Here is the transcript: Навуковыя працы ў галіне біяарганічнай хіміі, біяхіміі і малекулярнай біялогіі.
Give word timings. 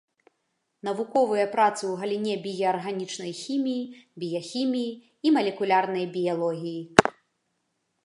Навуковыя 0.87 1.45
працы 1.55 1.79
ў 1.87 1.93
галіне 2.03 2.35
біяарганічнай 2.47 3.31
хіміі, 3.43 3.85
біяхіміі 4.25 4.91
і 5.25 5.37
малекулярнай 5.39 6.05
біялогіі. 6.17 6.81